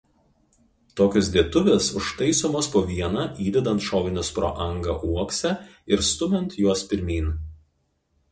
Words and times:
Tokios 0.99 1.27
dėtuvės 1.35 1.89
užtaisomos 1.99 2.69
po 2.75 2.79
vieną 2.87 3.25
įdedant 3.49 3.85
šovinius 3.89 4.33
pro 4.39 4.49
angą 4.67 4.95
uokse 5.09 5.51
ir 5.97 6.03
stumiant 6.09 6.57
juos 6.65 6.83
pirmyn. 6.95 7.29